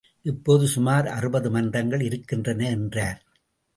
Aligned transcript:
இப்போது 0.21 0.67
சுமார் 0.67 1.07
அறுபது 1.07 1.51
மன்றங்கள் 1.51 2.01
இருக்கின்றன 2.01 2.69
என்றார். 2.69 3.21